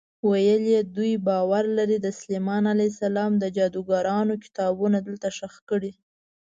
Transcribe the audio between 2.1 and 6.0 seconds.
سلیمان علیه السلام د جادوګرانو کتابونه دلته ښخ کړي.